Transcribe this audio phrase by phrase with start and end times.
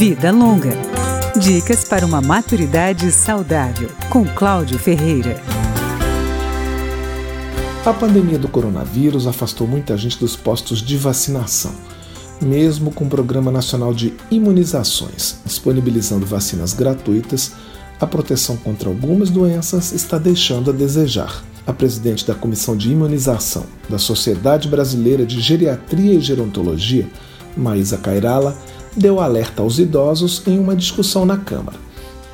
[0.00, 0.70] Vida Longa.
[1.38, 5.38] Dicas para uma maturidade saudável, com Cláudio Ferreira.
[7.84, 11.74] A pandemia do coronavírus afastou muita gente dos postos de vacinação,
[12.40, 17.52] mesmo com o Programa Nacional de Imunizações disponibilizando vacinas gratuitas.
[18.00, 21.44] A proteção contra algumas doenças está deixando a desejar.
[21.66, 27.06] A presidente da Comissão de Imunização da Sociedade Brasileira de Geriatria e Gerontologia,
[27.54, 28.56] Maísa Cairala,
[28.96, 31.78] deu alerta aos idosos em uma discussão na Câmara.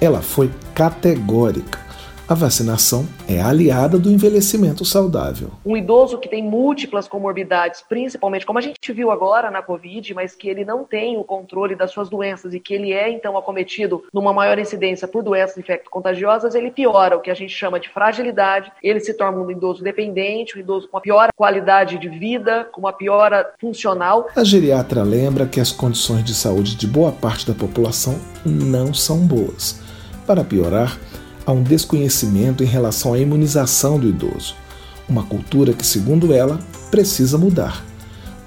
[0.01, 1.86] Ela foi categórica
[2.29, 5.51] a vacinação é aliada do envelhecimento saudável.
[5.65, 10.35] Um idoso que tem múltiplas comorbidades, principalmente como a gente viu agora na Covid, mas
[10.35, 14.05] que ele não tem o controle das suas doenças e que ele é então acometido
[14.13, 18.73] numa maior incidência por doenças infecto-contagiosas, ele piora o que a gente chama de fragilidade,
[18.83, 22.81] ele se torna um idoso dependente, um idoso com uma pior qualidade de vida, com
[22.81, 24.27] uma piora funcional.
[24.35, 29.19] A geriatra lembra que as condições de saúde de boa parte da população não são
[29.19, 29.81] boas.
[30.27, 30.99] Para piorar,
[31.47, 34.57] há um desconhecimento em relação à imunização do idoso,
[35.09, 36.59] uma cultura que, segundo ela,
[36.91, 37.85] precisa mudar.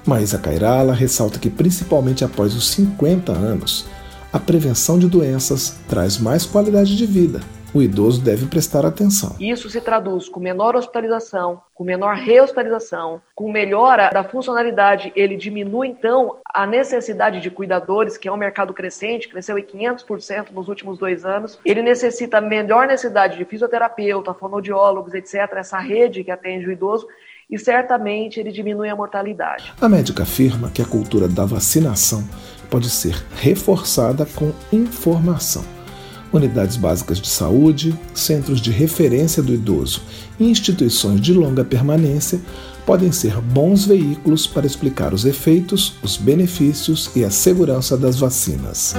[0.06, 3.86] Mas a Cairala ressalta que, principalmente após os 50 anos,
[4.32, 7.42] a prevenção de doenças traz mais qualidade de vida
[7.74, 9.36] o idoso deve prestar atenção.
[9.40, 15.12] Isso se traduz com menor hospitalização, com menor rehospitalização, com melhora da funcionalidade.
[15.16, 20.52] Ele diminui, então, a necessidade de cuidadores, que é um mercado crescente, cresceu em 500%
[20.52, 21.60] nos últimos dois anos.
[21.64, 27.08] Ele necessita melhor necessidade de fisioterapeuta, fonoaudiólogos, etc., essa rede que atende o idoso
[27.50, 29.74] e certamente ele diminui a mortalidade.
[29.82, 32.24] A médica afirma que a cultura da vacinação
[32.70, 35.79] pode ser reforçada com informação
[36.32, 40.02] unidades básicas de saúde, centros de referência do idoso
[40.40, 42.40] e instituições de longa permanência
[42.86, 48.96] podem ser bons veículos para explicar os efeitos, os benefícios e a segurança das vacinas.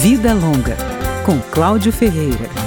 [0.00, 0.76] Vida Longa,
[1.26, 2.59] com Cláudio Ferreira.